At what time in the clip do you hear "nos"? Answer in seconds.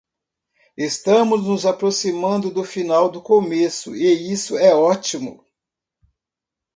1.45-1.63